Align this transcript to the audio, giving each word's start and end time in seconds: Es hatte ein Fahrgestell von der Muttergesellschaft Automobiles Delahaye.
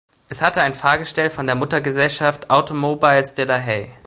Es 0.29 0.41
hatte 0.41 0.63
ein 0.63 0.73
Fahrgestell 0.73 1.29
von 1.29 1.45
der 1.45 1.53
Muttergesellschaft 1.53 2.49
Automobiles 2.49 3.35
Delahaye. 3.35 3.93